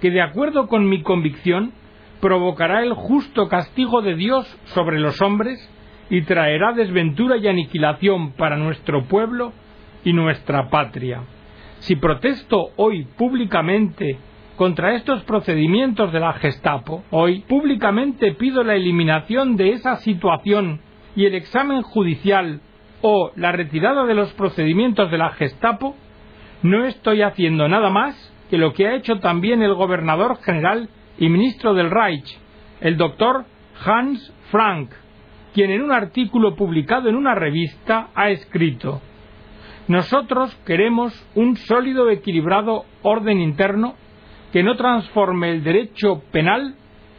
que 0.00 0.10
de 0.10 0.22
acuerdo 0.22 0.66
con 0.66 0.88
mi 0.88 1.02
convicción 1.02 1.72
provocará 2.20 2.82
el 2.82 2.92
justo 2.92 3.48
castigo 3.48 4.02
de 4.02 4.14
Dios 4.14 4.46
sobre 4.66 5.00
los 5.00 5.20
hombres 5.20 5.58
y 6.10 6.22
traerá 6.22 6.72
desventura 6.72 7.36
y 7.36 7.48
aniquilación 7.48 8.32
para 8.32 8.56
nuestro 8.56 9.04
pueblo 9.04 9.52
y 10.04 10.12
nuestra 10.12 10.68
patria. 10.68 11.22
Si 11.80 11.96
protesto 11.96 12.70
hoy 12.76 13.04
públicamente 13.16 14.18
contra 14.56 14.94
estos 14.94 15.22
procedimientos 15.24 16.12
de 16.12 16.20
la 16.20 16.34
Gestapo, 16.34 17.02
hoy 17.10 17.40
públicamente 17.40 18.32
pido 18.32 18.62
la 18.62 18.74
eliminación 18.74 19.56
de 19.56 19.70
esa 19.70 19.96
situación 19.96 20.80
y 21.16 21.26
el 21.26 21.34
examen 21.34 21.82
judicial 21.82 22.60
o 23.02 23.32
la 23.36 23.52
retirada 23.52 24.04
de 24.04 24.14
los 24.14 24.32
procedimientos 24.32 25.10
de 25.10 25.18
la 25.18 25.30
Gestapo, 25.30 25.94
no 26.62 26.84
estoy 26.86 27.22
haciendo 27.22 27.68
nada 27.68 27.90
más 27.90 28.32
que 28.48 28.58
lo 28.58 28.72
que 28.72 28.86
ha 28.86 28.94
hecho 28.94 29.18
también 29.18 29.62
el 29.62 29.74
gobernador 29.74 30.38
general 30.42 30.88
y 31.18 31.28
ministro 31.28 31.74
del 31.74 31.90
Reich, 31.90 32.38
el 32.80 32.96
doctor 32.96 33.44
Hans 33.84 34.32
Frank, 34.50 34.90
quien 35.52 35.70
en 35.70 35.82
un 35.82 35.92
artículo 35.92 36.54
publicado 36.54 37.08
en 37.08 37.16
una 37.16 37.34
revista 37.34 38.08
ha 38.14 38.30
escrito 38.30 39.00
Nosotros 39.88 40.54
queremos 40.64 41.12
un 41.34 41.56
sólido 41.56 42.08
equilibrado 42.10 42.84
orden 43.02 43.40
interno 43.40 43.94
que 44.52 44.62
no 44.62 44.76
transforme 44.76 45.50
el 45.50 45.64
derecho 45.64 46.22
penal 46.30 46.76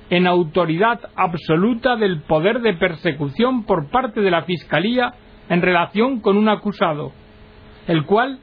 en 0.10 0.28
autoridad 0.28 1.00
absoluta 1.16 1.96
del 1.96 2.22
poder 2.22 2.62
de 2.62 2.74
persecución 2.74 3.66
por 3.66 3.90
parte 3.90 4.22
de 4.22 4.32
la 4.32 4.44
Fiscalía 4.44 5.14
en 5.50 5.62
relación 5.62 6.20
con 6.20 6.38
un 6.38 6.50
acusado, 6.50 7.12
el 7.88 8.06
cual 8.06 8.40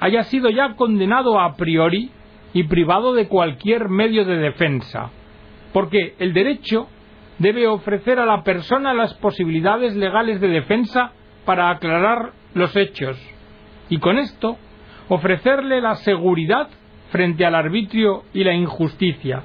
haya 0.00 0.24
sido 0.24 0.50
ya 0.50 0.74
condenado 0.74 1.40
a 1.40 1.56
priori 1.56 2.10
y 2.52 2.64
privado 2.64 3.14
de 3.14 3.28
cualquier 3.28 3.88
medio 3.88 4.24
de 4.24 4.36
defensa, 4.36 5.10
porque 5.72 6.14
el 6.18 6.32
derecho 6.32 6.88
debe 7.38 7.66
ofrecer 7.66 8.18
a 8.18 8.26
la 8.26 8.42
persona 8.42 8.94
las 8.94 9.14
posibilidades 9.14 9.96
legales 9.96 10.40
de 10.40 10.48
defensa 10.48 11.12
para 11.44 11.70
aclarar 11.70 12.32
los 12.54 12.76
hechos 12.76 13.16
y 13.88 13.98
con 13.98 14.18
esto 14.18 14.56
ofrecerle 15.08 15.80
la 15.80 15.96
seguridad 15.96 16.68
frente 17.10 17.44
al 17.44 17.54
arbitrio 17.54 18.22
y 18.32 18.44
la 18.44 18.54
injusticia, 18.54 19.42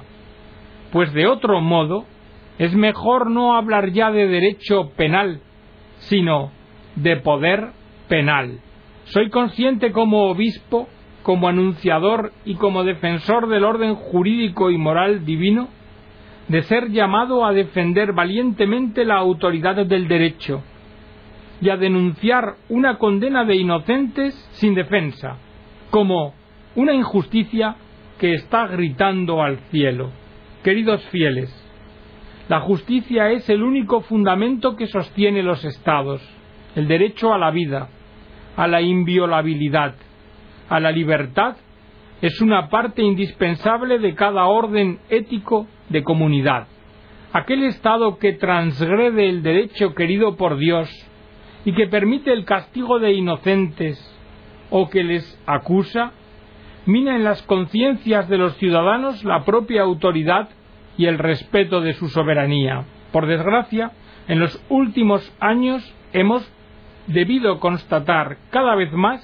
pues 0.92 1.12
de 1.12 1.26
otro 1.26 1.60
modo 1.60 2.04
es 2.58 2.74
mejor 2.74 3.30
no 3.30 3.56
hablar 3.56 3.90
ya 3.92 4.10
de 4.10 4.26
derecho 4.26 4.90
penal, 4.96 5.40
sino 5.98 6.50
de 7.02 7.16
poder 7.16 7.70
penal. 8.08 8.60
Soy 9.04 9.30
consciente 9.30 9.92
como 9.92 10.30
obispo, 10.30 10.88
como 11.22 11.48
anunciador 11.48 12.32
y 12.44 12.54
como 12.54 12.84
defensor 12.84 13.48
del 13.48 13.64
orden 13.64 13.94
jurídico 13.94 14.70
y 14.70 14.78
moral 14.78 15.24
divino, 15.24 15.68
de 16.48 16.62
ser 16.62 16.90
llamado 16.90 17.44
a 17.44 17.52
defender 17.52 18.12
valientemente 18.12 19.04
la 19.04 19.16
autoridad 19.16 19.86
del 19.86 20.08
derecho 20.08 20.62
y 21.60 21.70
a 21.70 21.76
denunciar 21.76 22.54
una 22.68 22.98
condena 22.98 23.44
de 23.44 23.56
inocentes 23.56 24.34
sin 24.52 24.74
defensa, 24.74 25.36
como 25.90 26.34
una 26.74 26.94
injusticia 26.94 27.76
que 28.18 28.34
está 28.34 28.66
gritando 28.66 29.42
al 29.42 29.58
cielo. 29.70 30.10
Queridos 30.62 31.04
fieles, 31.08 31.50
la 32.48 32.60
justicia 32.60 33.30
es 33.30 33.48
el 33.50 33.62
único 33.62 34.00
fundamento 34.00 34.74
que 34.74 34.86
sostiene 34.86 35.42
los 35.42 35.64
estados, 35.64 36.22
el 36.78 36.86
derecho 36.86 37.34
a 37.34 37.38
la 37.38 37.50
vida, 37.50 37.88
a 38.56 38.68
la 38.68 38.80
inviolabilidad, 38.80 39.96
a 40.68 40.78
la 40.78 40.92
libertad, 40.92 41.56
es 42.22 42.40
una 42.40 42.68
parte 42.68 43.02
indispensable 43.02 43.98
de 43.98 44.14
cada 44.14 44.44
orden 44.44 45.00
ético 45.08 45.66
de 45.88 46.04
comunidad. 46.04 46.68
Aquel 47.32 47.64
Estado 47.64 48.18
que 48.18 48.34
transgrede 48.34 49.28
el 49.28 49.42
derecho 49.42 49.92
querido 49.96 50.36
por 50.36 50.56
Dios 50.56 50.88
y 51.64 51.72
que 51.72 51.88
permite 51.88 52.32
el 52.32 52.44
castigo 52.44 53.00
de 53.00 53.12
inocentes 53.12 53.98
o 54.70 54.88
que 54.88 55.02
les 55.02 55.42
acusa, 55.46 56.12
mina 56.86 57.16
en 57.16 57.24
las 57.24 57.42
conciencias 57.42 58.28
de 58.28 58.38
los 58.38 58.56
ciudadanos 58.58 59.24
la 59.24 59.44
propia 59.44 59.82
autoridad 59.82 60.48
y 60.96 61.06
el 61.06 61.18
respeto 61.18 61.80
de 61.80 61.94
su 61.94 62.08
soberanía. 62.08 62.84
Por 63.10 63.26
desgracia, 63.26 63.90
en 64.28 64.38
los 64.38 64.64
últimos 64.68 65.34
años 65.40 65.82
hemos 66.12 66.48
debido 67.08 67.58
constatar 67.58 68.38
cada 68.50 68.74
vez 68.74 68.92
más 68.92 69.20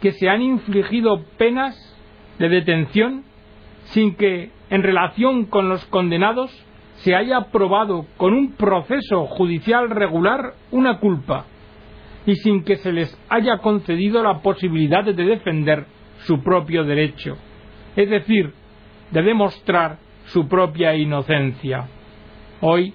que 0.00 0.12
se 0.12 0.28
han 0.28 0.42
infligido 0.42 1.24
penas 1.38 1.74
de 2.38 2.48
detención 2.48 3.24
sin 3.86 4.14
que, 4.14 4.50
en 4.70 4.82
relación 4.82 5.46
con 5.46 5.68
los 5.68 5.84
condenados, 5.86 6.50
se 6.96 7.14
haya 7.14 7.50
probado 7.52 8.06
con 8.16 8.32
un 8.32 8.52
proceso 8.52 9.26
judicial 9.26 9.90
regular 9.90 10.54
una 10.70 10.98
culpa 10.98 11.46
y 12.26 12.34
sin 12.36 12.64
que 12.64 12.76
se 12.76 12.92
les 12.92 13.16
haya 13.28 13.58
concedido 13.58 14.22
la 14.22 14.40
posibilidad 14.40 15.04
de 15.04 15.12
defender 15.12 15.86
su 16.24 16.42
propio 16.42 16.84
derecho, 16.84 17.36
es 17.94 18.10
decir, 18.10 18.52
de 19.10 19.22
demostrar 19.22 19.98
su 20.26 20.48
propia 20.48 20.94
inocencia. 20.96 21.86
Hoy, 22.60 22.94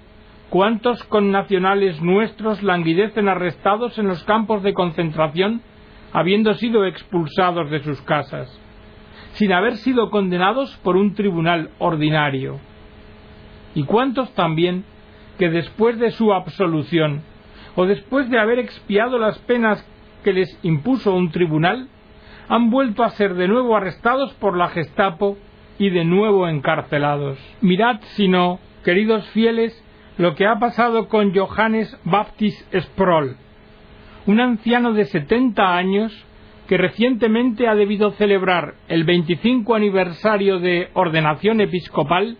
¿cuántos 0.52 1.02
connacionales 1.04 2.02
nuestros 2.02 2.62
languidecen 2.62 3.26
arrestados 3.26 3.98
en 3.98 4.06
los 4.06 4.22
campos 4.24 4.62
de 4.62 4.74
concentración, 4.74 5.62
habiendo 6.12 6.52
sido 6.52 6.84
expulsados 6.84 7.70
de 7.70 7.82
sus 7.82 8.02
casas, 8.02 8.54
sin 9.32 9.50
haber 9.54 9.78
sido 9.78 10.10
condenados 10.10 10.76
por 10.82 10.98
un 10.98 11.14
tribunal 11.14 11.70
ordinario? 11.78 12.60
¿Y 13.74 13.84
cuántos 13.84 14.30
también 14.34 14.84
que 15.38 15.48
después 15.48 15.98
de 15.98 16.10
su 16.10 16.34
absolución, 16.34 17.22
o 17.74 17.86
después 17.86 18.28
de 18.28 18.38
haber 18.38 18.58
expiado 18.58 19.16
las 19.16 19.38
penas 19.38 19.82
que 20.22 20.34
les 20.34 20.58
impuso 20.62 21.14
un 21.14 21.30
tribunal, 21.30 21.88
han 22.50 22.68
vuelto 22.68 23.04
a 23.04 23.10
ser 23.12 23.36
de 23.36 23.48
nuevo 23.48 23.74
arrestados 23.74 24.34
por 24.34 24.58
la 24.58 24.68
Gestapo 24.68 25.38
y 25.78 25.88
de 25.88 26.04
nuevo 26.04 26.46
encarcelados. 26.46 27.38
Mirad, 27.62 28.00
si 28.16 28.28
no, 28.28 28.60
queridos 28.84 29.26
fieles, 29.30 29.82
lo 30.18 30.34
que 30.34 30.46
ha 30.46 30.58
pasado 30.58 31.08
con 31.08 31.34
Johannes 31.34 31.96
Baptist 32.04 32.60
Sproul, 32.74 33.36
un 34.26 34.40
anciano 34.40 34.92
de 34.92 35.04
70 35.04 35.76
años 35.76 36.26
que 36.68 36.76
recientemente 36.76 37.66
ha 37.66 37.74
debido 37.74 38.12
celebrar 38.12 38.74
el 38.88 39.04
25 39.04 39.74
aniversario 39.74 40.58
de 40.58 40.88
ordenación 40.94 41.60
episcopal 41.60 42.36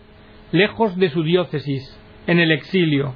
lejos 0.51 0.95
de 0.97 1.09
su 1.09 1.23
diócesis, 1.23 1.99
en 2.27 2.39
el 2.39 2.51
exilio, 2.51 3.13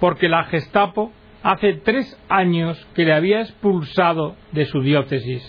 porque 0.00 0.28
la 0.28 0.44
Gestapo 0.44 1.12
hace 1.42 1.74
tres 1.74 2.18
años 2.28 2.82
que 2.94 3.04
le 3.04 3.12
había 3.12 3.42
expulsado 3.42 4.34
de 4.52 4.64
su 4.64 4.80
diócesis. 4.80 5.42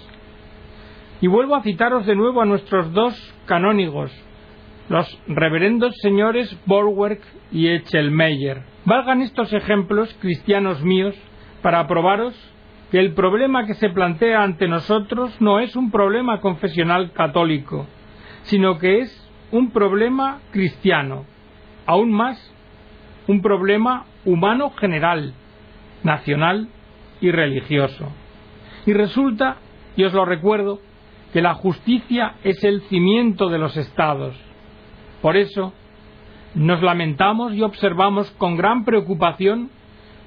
Y 1.21 1.27
vuelvo 1.27 1.55
a 1.55 1.63
citaros 1.63 2.05
de 2.05 2.15
nuevo 2.15 2.41
a 2.41 2.45
nuestros 2.45 2.91
dos 2.91 3.13
canónigos, 3.45 4.11
los 4.89 5.19
reverendos 5.27 5.95
señores 6.01 6.55
Borwerk 6.65 7.21
y 7.51 7.67
Echelmeyer. 7.67 8.63
Valgan 8.85 9.21
estos 9.21 9.51
ejemplos, 9.53 10.15
cristianos 10.21 10.81
míos, 10.83 11.15
para 11.61 11.87
probaros 11.87 12.35
que 12.91 12.99
el 12.99 13.13
problema 13.13 13.65
que 13.65 13.73
se 13.73 13.89
plantea 13.89 14.43
ante 14.43 14.67
nosotros 14.67 15.35
no 15.41 15.59
es 15.59 15.75
un 15.75 15.89
problema 15.89 16.39
confesional 16.39 17.11
católico, 17.13 17.87
sino 18.43 18.77
que 18.77 18.99
es 18.99 19.31
un 19.51 19.71
problema 19.71 20.41
cristiano, 20.51 21.25
aún 21.87 22.11
más 22.11 22.51
un 23.27 23.41
problema 23.41 24.05
humano 24.23 24.71
general, 24.71 25.33
nacional 26.03 26.67
y 27.21 27.31
religioso. 27.31 28.11
Y 28.85 28.93
resulta, 28.93 29.57
y 29.95 30.03
os 30.03 30.13
lo 30.13 30.25
recuerdo, 30.25 30.79
que 31.33 31.41
la 31.41 31.55
justicia 31.55 32.35
es 32.43 32.63
el 32.63 32.81
cimiento 32.83 33.49
de 33.49 33.57
los 33.57 33.75
estados. 33.77 34.44
Por 35.25 35.37
eso, 35.37 35.73
nos 36.53 36.83
lamentamos 36.83 37.55
y 37.55 37.63
observamos 37.63 38.29
con 38.37 38.57
gran 38.57 38.85
preocupación 38.85 39.71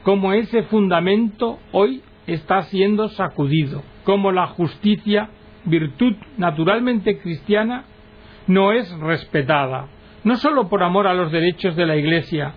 cómo 0.03 0.33
ese 0.33 0.65
fundamento 0.65 1.61
hoy 1.71 2.03
está 2.27 2.63
siendo 2.63 3.07
sacudido, 3.07 3.85
cómo 4.03 4.33
la 4.33 4.49
justicia, 4.49 5.31
virtud 5.67 6.17
naturalmente 6.37 7.21
cristiana, 7.21 7.85
no 8.49 8.73
es 8.73 8.91
respetada, 8.99 9.87
no 10.25 10.35
sólo 10.35 10.69
por 10.69 10.83
amor 10.83 11.07
a 11.07 11.15
los 11.15 11.31
derechos 11.31 11.77
de 11.77 11.87
la 11.87 11.95
Iglesia, 11.95 12.55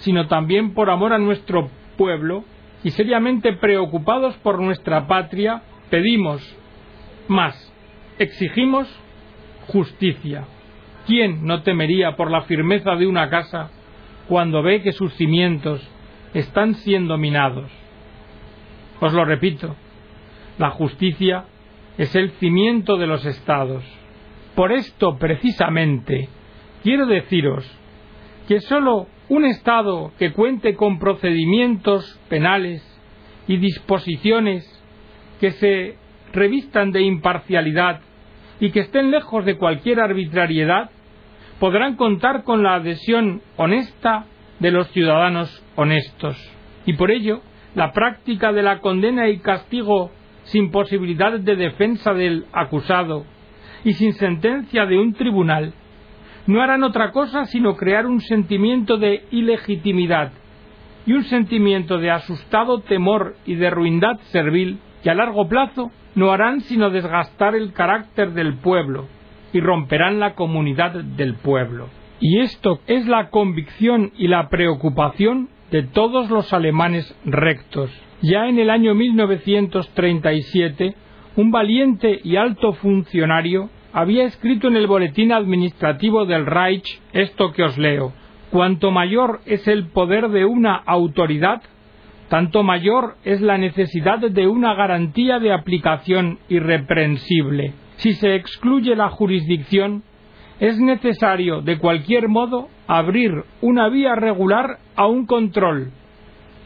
sino 0.00 0.28
también 0.28 0.74
por 0.74 0.90
amor 0.90 1.14
a 1.14 1.18
nuestro 1.18 1.70
pueblo 1.96 2.44
y 2.84 2.90
seriamente 2.90 3.54
preocupados 3.54 4.36
por 4.42 4.60
nuestra 4.60 5.06
patria, 5.06 5.62
pedimos 5.88 6.42
más 7.28 7.72
exigimos 8.18 8.94
justicia. 9.68 10.44
¿Quién 11.08 11.46
no 11.46 11.62
temería 11.62 12.16
por 12.16 12.30
la 12.30 12.42
firmeza 12.42 12.94
de 12.94 13.06
una 13.06 13.30
casa 13.30 13.70
cuando 14.28 14.62
ve 14.62 14.82
que 14.82 14.92
sus 14.92 15.14
cimientos 15.14 15.80
están 16.34 16.74
siendo 16.74 17.16
minados? 17.16 17.72
Os 19.00 19.14
lo 19.14 19.24
repito, 19.24 19.74
la 20.58 20.68
justicia 20.68 21.46
es 21.96 22.14
el 22.14 22.32
cimiento 22.32 22.98
de 22.98 23.06
los 23.06 23.24
estados. 23.24 23.82
Por 24.54 24.70
esto, 24.70 25.16
precisamente, 25.16 26.28
quiero 26.82 27.06
deciros 27.06 27.64
que 28.46 28.60
sólo 28.60 29.06
un 29.30 29.46
Estado 29.46 30.12
que 30.18 30.34
cuente 30.34 30.74
con 30.74 30.98
procedimientos 30.98 32.20
penales 32.28 32.84
y 33.46 33.56
disposiciones 33.56 34.66
que 35.40 35.52
se 35.52 35.96
revistan 36.34 36.92
de 36.92 37.00
imparcialidad 37.00 38.02
y 38.60 38.72
que 38.72 38.80
estén 38.80 39.10
lejos 39.10 39.46
de 39.46 39.56
cualquier 39.56 40.00
arbitrariedad, 40.00 40.90
podrán 41.58 41.96
contar 41.96 42.44
con 42.44 42.62
la 42.62 42.74
adhesión 42.74 43.42
honesta 43.56 44.26
de 44.60 44.70
los 44.70 44.88
ciudadanos 44.88 45.64
honestos. 45.76 46.36
Y 46.86 46.94
por 46.94 47.10
ello, 47.10 47.40
la 47.74 47.92
práctica 47.92 48.52
de 48.52 48.62
la 48.62 48.80
condena 48.80 49.28
y 49.28 49.38
castigo 49.38 50.10
sin 50.44 50.70
posibilidad 50.70 51.38
de 51.38 51.56
defensa 51.56 52.14
del 52.14 52.46
acusado 52.52 53.24
y 53.84 53.92
sin 53.92 54.14
sentencia 54.14 54.86
de 54.86 54.98
un 54.98 55.12
tribunal 55.12 55.74
no 56.46 56.62
harán 56.62 56.82
otra 56.82 57.12
cosa 57.12 57.44
sino 57.44 57.76
crear 57.76 58.06
un 58.06 58.20
sentimiento 58.20 58.96
de 58.96 59.24
ilegitimidad 59.30 60.32
y 61.04 61.12
un 61.12 61.24
sentimiento 61.24 61.98
de 61.98 62.10
asustado 62.10 62.80
temor 62.80 63.36
y 63.44 63.56
de 63.56 63.68
ruindad 63.70 64.18
servil 64.32 64.78
que 65.02 65.10
a 65.10 65.14
largo 65.14 65.48
plazo 65.48 65.90
no 66.14 66.32
harán 66.32 66.62
sino 66.62 66.90
desgastar 66.90 67.54
el 67.54 67.72
carácter 67.72 68.32
del 68.32 68.54
pueblo 68.54 69.06
y 69.52 69.60
romperán 69.60 70.20
la 70.20 70.34
comunidad 70.34 70.92
del 70.92 71.34
pueblo. 71.34 71.88
Y 72.20 72.40
esto 72.40 72.80
es 72.86 73.06
la 73.06 73.30
convicción 73.30 74.12
y 74.16 74.28
la 74.28 74.48
preocupación 74.48 75.48
de 75.70 75.82
todos 75.82 76.30
los 76.30 76.52
alemanes 76.52 77.16
rectos. 77.24 77.90
Ya 78.22 78.48
en 78.48 78.58
el 78.58 78.70
año 78.70 78.94
1937, 78.94 80.94
un 81.36 81.50
valiente 81.52 82.20
y 82.24 82.36
alto 82.36 82.72
funcionario 82.72 83.70
había 83.92 84.24
escrito 84.24 84.68
en 84.68 84.76
el 84.76 84.86
boletín 84.86 85.32
administrativo 85.32 86.26
del 86.26 86.46
Reich 86.46 87.00
esto 87.12 87.52
que 87.52 87.62
os 87.62 87.78
leo. 87.78 88.12
Cuanto 88.50 88.90
mayor 88.90 89.40
es 89.46 89.68
el 89.68 89.86
poder 89.86 90.30
de 90.30 90.44
una 90.44 90.74
autoridad, 90.74 91.62
tanto 92.28 92.62
mayor 92.62 93.16
es 93.24 93.40
la 93.40 93.58
necesidad 93.58 94.18
de 94.18 94.46
una 94.46 94.74
garantía 94.74 95.38
de 95.38 95.52
aplicación 95.52 96.38
irreprensible. 96.48 97.72
Si 97.98 98.14
se 98.14 98.34
excluye 98.36 98.94
la 98.94 99.10
jurisdicción, 99.10 100.04
es 100.60 100.78
necesario, 100.78 101.62
de 101.62 101.78
cualquier 101.78 102.28
modo, 102.28 102.68
abrir 102.86 103.44
una 103.60 103.88
vía 103.88 104.14
regular 104.14 104.78
a 104.96 105.06
un 105.06 105.26
control, 105.26 105.90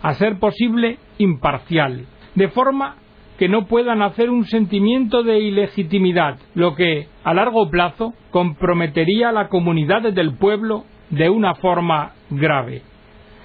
a 0.03 0.15
ser 0.15 0.39
posible 0.39 0.99
imparcial, 1.19 2.07
de 2.35 2.49
forma 2.49 2.97
que 3.39 3.49
no 3.49 3.67
puedan 3.67 4.03
hacer 4.03 4.29
un 4.29 4.45
sentimiento 4.45 5.23
de 5.23 5.41
ilegitimidad, 5.41 6.39
lo 6.55 6.75
que, 6.75 7.09
a 7.25 7.33
largo 7.33 7.71
plazo, 7.71 8.13
comprometería 8.31 9.31
a 9.31 9.33
la 9.33 9.49
comunidad 9.49 10.03
del 10.13 10.35
pueblo 10.35 10.85
de 11.09 11.31
una 11.31 11.55
forma 11.55 12.13
grave. 12.29 12.83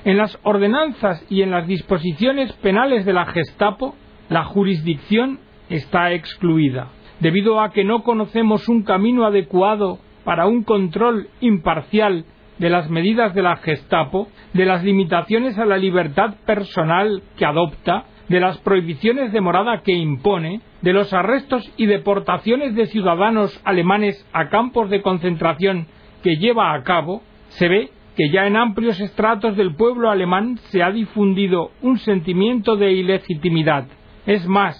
En 0.03 0.17
las 0.17 0.37
ordenanzas 0.43 1.25
y 1.29 1.41
en 1.41 1.51
las 1.51 1.67
disposiciones 1.67 2.51
penales 2.53 3.05
de 3.05 3.13
la 3.13 3.25
Gestapo, 3.27 3.95
la 4.29 4.43
jurisdicción 4.43 5.39
está 5.69 6.11
excluida, 6.11 6.89
debido 7.19 7.61
a 7.61 7.71
que 7.71 7.83
no 7.83 8.03
conocemos 8.03 8.67
un 8.69 8.83
camino 8.83 9.25
adecuado 9.25 9.99
para 10.23 10.45
un 10.45 10.63
control 10.63 11.29
imparcial 11.39 12.25
de 12.57 12.69
las 12.69 12.89
medidas 12.89 13.33
de 13.33 13.43
la 13.43 13.57
Gestapo, 13.57 14.27
de 14.53 14.65
las 14.65 14.83
limitaciones 14.83 15.57
a 15.57 15.65
la 15.65 15.77
libertad 15.77 16.35
personal 16.45 17.21
que 17.37 17.45
adopta, 17.45 18.05
de 18.27 18.39
las 18.39 18.57
prohibiciones 18.57 19.31
de 19.31 19.41
morada 19.41 19.81
que 19.83 19.93
impone, 19.93 20.61
de 20.81 20.93
los 20.93 21.13
arrestos 21.13 21.71
y 21.77 21.85
deportaciones 21.85 22.75
de 22.75 22.87
ciudadanos 22.87 23.59
alemanes 23.63 24.25
a 24.33 24.49
campos 24.49 24.89
de 24.89 25.01
concentración 25.01 25.87
que 26.23 26.35
lleva 26.35 26.73
a 26.73 26.83
cabo, 26.83 27.21
se 27.49 27.67
ve 27.67 27.89
que 28.17 28.29
ya 28.31 28.47
en 28.47 28.57
amplios 28.57 28.99
estratos 28.99 29.55
del 29.55 29.75
pueblo 29.75 30.09
alemán 30.09 30.57
se 30.69 30.81
ha 30.83 30.91
difundido 30.91 31.71
un 31.81 31.99
sentimiento 31.99 32.75
de 32.75 32.91
ilegitimidad. 32.91 33.85
Es 34.25 34.45
más, 34.47 34.75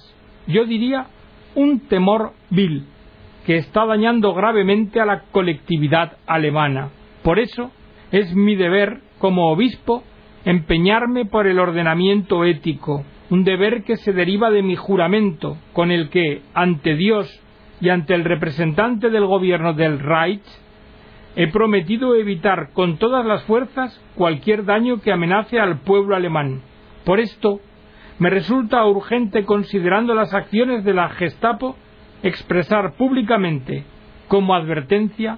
yo 0.48 0.66
diría 0.66 1.08
un 1.58 1.88
temor 1.88 2.34
vil, 2.52 2.86
que 3.46 3.58
está 3.58 3.86
dañando 3.86 4.34
gravemente 4.36 5.02
a 5.02 5.06
la 5.06 5.24
colectividad 5.32 6.18
alemana. 6.28 6.90
Por 7.24 7.40
eso 7.40 7.72
es 8.12 8.34
mi 8.36 8.56
deber, 8.56 9.02
como 9.18 9.52
obispo, 9.52 10.04
empeñarme 10.46 11.26
por 11.26 11.48
el 11.48 11.58
ordenamiento 11.58 12.46
ético, 12.46 13.04
un 13.32 13.44
deber 13.44 13.84
que 13.84 13.98
se 13.98 14.14
deriva 14.14 14.52
de 14.52 14.62
mi 14.62 14.76
juramento, 14.76 15.58
con 15.74 15.90
el 15.92 16.10
que, 16.10 16.44
ante 16.54 16.96
Dios 16.96 17.28
y 17.82 17.90
ante 17.90 18.14
el 18.14 18.24
representante 18.24 19.10
del 19.10 19.26
gobierno 19.26 19.74
del 19.74 20.00
Reich, 20.00 20.46
He 21.40 21.48
prometido 21.50 22.16
evitar 22.16 22.72
con 22.74 22.98
todas 22.98 23.24
las 23.24 23.44
fuerzas 23.44 24.04
cualquier 24.16 24.66
daño 24.66 25.02
que 25.02 25.12
amenace 25.12 25.60
al 25.60 25.82
pueblo 25.82 26.16
alemán. 26.16 26.62
Por 27.06 27.20
esto, 27.20 27.60
me 28.20 28.30
resulta 28.30 28.84
urgente, 28.86 29.46
considerando 29.46 30.16
las 30.16 30.34
acciones 30.34 30.84
de 30.84 30.94
la 30.94 31.10
Gestapo, 31.10 31.76
expresar 32.24 32.94
públicamente, 32.94 33.84
como 34.28 34.56
advertencia, 34.56 35.38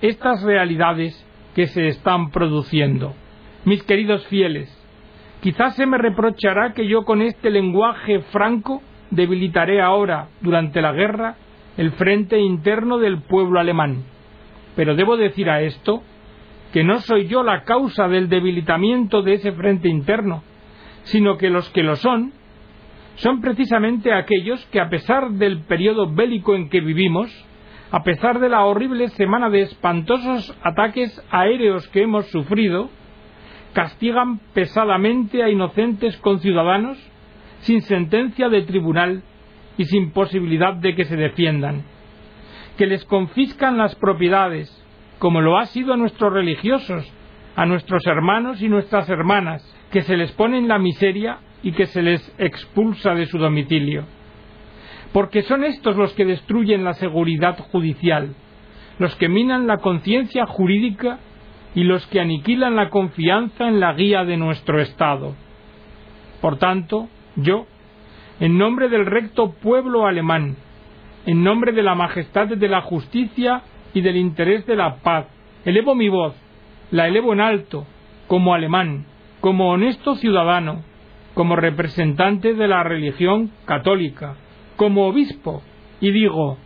estas 0.00 0.42
realidades 0.42 1.26
que 1.54 1.66
se 1.66 1.88
están 1.88 2.30
produciendo. 2.30 3.14
Mis 3.64 3.82
queridos 3.82 4.26
fieles, 4.28 4.70
quizás 5.40 5.74
se 5.76 5.86
me 5.86 5.98
reprochará 5.98 6.72
que 6.74 6.86
yo 6.86 7.04
con 7.04 7.22
este 7.22 7.50
lenguaje 7.50 8.20
franco 8.30 8.82
debilitaré 9.10 9.82
ahora, 9.82 10.28
durante 10.40 10.80
la 10.80 10.92
guerra, 10.92 11.36
el 11.76 11.92
frente 11.92 12.38
interno 12.38 12.98
del 12.98 13.22
pueblo 13.22 13.60
alemán. 13.60 14.04
Pero 14.76 14.94
debo 14.94 15.16
decir 15.16 15.50
a 15.50 15.60
esto 15.60 16.02
que 16.72 16.84
no 16.84 17.00
soy 17.00 17.26
yo 17.26 17.42
la 17.42 17.64
causa 17.64 18.08
del 18.08 18.28
debilitamiento 18.28 19.22
de 19.22 19.34
ese 19.34 19.52
frente 19.52 19.88
interno, 19.88 20.42
sino 21.04 21.36
que 21.36 21.50
los 21.50 21.68
que 21.70 21.82
lo 21.82 21.96
son 21.96 22.32
son 23.16 23.40
precisamente 23.40 24.12
aquellos 24.12 24.64
que 24.66 24.80
a 24.80 24.88
pesar 24.88 25.30
del 25.32 25.60
periodo 25.60 26.12
bélico 26.12 26.54
en 26.54 26.70
que 26.70 26.80
vivimos, 26.80 27.30
a 27.90 28.02
pesar 28.02 28.40
de 28.40 28.48
la 28.48 28.64
horrible 28.64 29.08
semana 29.10 29.50
de 29.50 29.62
espantosos 29.62 30.56
ataques 30.62 31.22
aéreos 31.30 31.86
que 31.88 32.02
hemos 32.02 32.26
sufrido, 32.30 32.88
castigan 33.74 34.38
pesadamente 34.54 35.42
a 35.42 35.50
inocentes 35.50 36.16
conciudadanos 36.18 36.98
sin 37.60 37.82
sentencia 37.82 38.48
de 38.48 38.62
tribunal 38.62 39.22
y 39.76 39.84
sin 39.84 40.10
posibilidad 40.12 40.74
de 40.74 40.94
que 40.94 41.04
se 41.04 41.16
defiendan 41.16 41.84
que 42.76 42.86
les 42.86 43.04
confiscan 43.04 43.76
las 43.76 43.94
propiedades, 43.96 44.70
como 45.18 45.40
lo 45.40 45.58
ha 45.58 45.66
sido 45.66 45.92
a 45.92 45.96
nuestros 45.96 46.32
religiosos, 46.32 47.10
a 47.54 47.66
nuestros 47.66 48.06
hermanos 48.06 48.62
y 48.62 48.68
nuestras 48.68 49.08
hermanas, 49.08 49.62
que 49.92 50.02
se 50.02 50.16
les 50.16 50.32
pone 50.32 50.58
en 50.58 50.68
la 50.68 50.78
miseria 50.78 51.38
y 51.62 51.72
que 51.72 51.86
se 51.86 52.02
les 52.02 52.34
expulsa 52.38 53.14
de 53.14 53.26
su 53.26 53.38
domicilio. 53.38 54.04
Porque 55.12 55.42
son 55.42 55.64
estos 55.64 55.96
los 55.96 56.12
que 56.14 56.24
destruyen 56.24 56.82
la 56.82 56.94
seguridad 56.94 57.58
judicial, 57.58 58.34
los 58.98 59.14
que 59.16 59.28
minan 59.28 59.66
la 59.66 59.78
conciencia 59.78 60.46
jurídica 60.46 61.18
y 61.74 61.84
los 61.84 62.06
que 62.06 62.20
aniquilan 62.20 62.74
la 62.74 62.88
confianza 62.88 63.68
en 63.68 63.80
la 63.80 63.92
guía 63.92 64.24
de 64.24 64.38
nuestro 64.38 64.80
Estado. 64.80 65.34
Por 66.40 66.58
tanto, 66.58 67.08
yo, 67.36 67.66
en 68.40 68.56
nombre 68.56 68.88
del 68.88 69.04
recto 69.04 69.52
pueblo 69.52 70.06
alemán, 70.06 70.56
en 71.26 71.44
nombre 71.44 71.72
de 71.72 71.82
la 71.82 71.94
majestad 71.94 72.48
de 72.48 72.68
la 72.68 72.80
justicia 72.80 73.62
y 73.92 74.00
del 74.00 74.16
interés 74.16 74.66
de 74.66 74.76
la 74.76 74.96
paz. 74.96 75.26
Elevo 75.64 75.94
mi 75.94 76.08
voz, 76.08 76.34
la 76.90 77.06
elevo 77.06 77.32
en 77.34 77.40
alto, 77.40 77.86
como 78.26 78.54
alemán, 78.54 79.06
como 79.42 79.70
honesto 79.70 80.14
ciudadano, 80.14 80.84
como 81.34 81.56
representante 81.56 82.54
de 82.54 82.68
la 82.68 82.84
religión 82.84 83.50
católica, 83.64 84.36
como 84.76 85.08
obispo, 85.08 85.62
y 86.00 86.12
digo, 86.12 86.58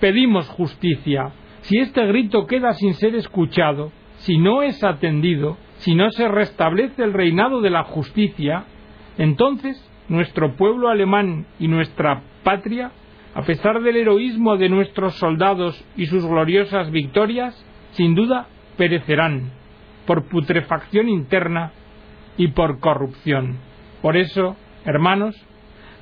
pedimos 0.00 0.48
justicia. 0.48 1.32
Si 1.60 1.78
este 1.78 2.06
grito 2.06 2.46
queda 2.46 2.72
sin 2.72 2.94
ser 2.94 3.14
escuchado, 3.14 3.92
si 4.16 4.38
no 4.38 4.62
es 4.62 4.82
atendido, 4.82 5.58
si 5.76 5.94
no 5.94 6.10
se 6.10 6.26
restablece 6.26 7.04
el 7.04 7.12
reinado 7.12 7.60
de 7.60 7.68
la 7.68 7.84
justicia, 7.84 8.64
entonces 9.18 9.78
nuestro 10.08 10.56
pueblo 10.56 10.88
alemán 10.88 11.46
y 11.58 11.68
nuestra 11.68 12.22
patria 12.42 12.92
a 13.34 13.42
pesar 13.42 13.82
del 13.82 13.96
heroísmo 13.96 14.56
de 14.56 14.70
nuestros 14.70 15.16
soldados 15.16 15.84
y 15.98 16.06
sus 16.06 16.24
gloriosas 16.24 16.90
victorias, 16.90 17.54
sin 17.90 18.14
duda 18.14 18.46
perecerán 18.78 19.50
por 20.06 20.26
putrefacción 20.30 21.10
interna 21.10 21.72
y 22.36 22.48
por 22.48 22.80
corrupción. 22.80 23.58
Por 24.02 24.16
eso, 24.16 24.56
hermanos, 24.84 25.34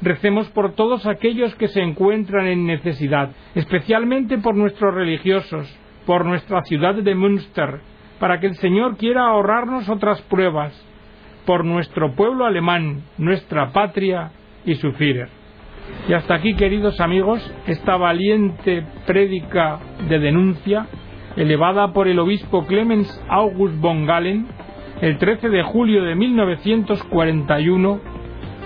recemos 0.03 0.49
por 0.51 0.75
todos 0.75 1.07
aquellos 1.07 1.55
que 1.57 1.69
se 1.69 1.81
encuentran 1.81 2.47
en 2.47 2.67
necesidad, 2.67 3.31
especialmente 3.55 4.39
por 4.39 4.55
nuestros 4.55 4.95
religiosos, 4.95 5.69
por 6.07 6.25
nuestra 6.25 6.63
ciudad 6.65 6.95
de 6.95 7.15
Münster, 7.15 7.81
para 8.19 8.41
que 8.41 8.47
el 8.47 8.57
Señor 8.57 8.97
quiera 8.97 9.27
ahorrarnos 9.27 9.89
otras 9.89 10.21
pruebas, 10.23 10.73
por 11.47 11.65
nuestro 11.65 12.15
pueblo 12.15 12.47
alemán, 12.47 13.03
nuestra 13.19 13.71
patria 13.73 14.31
y 14.65 14.75
su 14.77 14.93
Führer. 14.93 15.29
Y 16.09 16.15
hasta 16.15 16.35
aquí, 16.35 16.55
queridos 16.55 17.01
amigos, 17.01 17.41
esta 17.67 17.97
valiente 17.97 18.85
prédica 19.07 19.79
de 20.09 20.19
denuncia 20.19 20.87
elevada 21.37 21.93
por 21.93 22.09
el 22.09 22.19
obispo 22.19 22.65
Clemens 22.67 23.23
August 23.29 23.77
von 23.81 24.07
Galen 24.07 24.47
el 25.05 25.19
13 25.19 25.51
de 25.51 25.63
julio 25.63 26.03
de 26.03 26.15
1941 26.15 28.01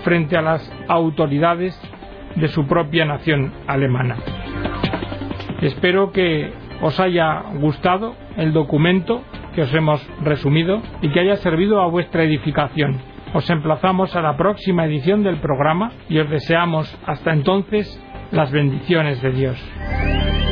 frente 0.05 0.37
a 0.37 0.40
las 0.40 0.72
autoridades 0.87 1.77
de 2.37 2.46
su 2.46 2.68
propia 2.68 3.05
nación 3.05 3.53
alemana. 3.66 4.18
Espero 5.61 6.12
que 6.12 6.53
os 6.81 7.01
haya 7.01 7.42
gustado 7.55 8.14
el 8.37 8.53
documento 8.53 9.24
que 9.53 9.62
os 9.62 9.74
hemos 9.74 10.01
resumido 10.22 10.81
y 11.03 11.11
que 11.11 11.18
haya 11.18 11.35
servido 11.38 11.81
a 11.81 11.88
vuestra 11.88 12.22
edificación. 12.22 13.01
Os 13.35 13.51
emplazamos 13.51 14.14
a 14.14 14.22
la 14.22 14.37
próxima 14.37 14.85
edición 14.85 15.24
del 15.24 15.38
programa 15.38 15.90
y 16.09 16.20
os 16.20 16.31
deseamos 16.31 16.96
hasta 17.05 17.33
entonces 17.33 18.01
las 18.31 18.53
bendiciones 18.53 19.20
de 19.22 19.33
Dios. 19.33 20.48